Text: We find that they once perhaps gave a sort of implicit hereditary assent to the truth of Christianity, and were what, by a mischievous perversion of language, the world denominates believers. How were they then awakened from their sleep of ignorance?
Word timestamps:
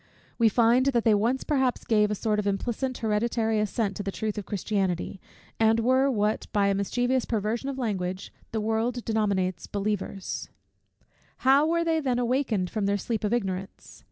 We 0.39 0.49
find 0.49 0.87
that 0.87 1.03
they 1.03 1.13
once 1.13 1.43
perhaps 1.43 1.83
gave 1.83 2.09
a 2.09 2.15
sort 2.15 2.39
of 2.39 2.47
implicit 2.47 2.97
hereditary 2.97 3.59
assent 3.59 3.95
to 3.97 4.01
the 4.01 4.11
truth 4.11 4.35
of 4.39 4.47
Christianity, 4.47 5.21
and 5.59 5.79
were 5.79 6.09
what, 6.09 6.47
by 6.51 6.69
a 6.69 6.73
mischievous 6.73 7.25
perversion 7.25 7.69
of 7.69 7.77
language, 7.77 8.33
the 8.51 8.61
world 8.61 9.05
denominates 9.05 9.67
believers. 9.67 10.49
How 11.45 11.67
were 11.67 11.83
they 11.83 11.99
then 11.99 12.17
awakened 12.17 12.71
from 12.71 12.87
their 12.87 12.97
sleep 12.97 13.23
of 13.23 13.31
ignorance? 13.31 13.99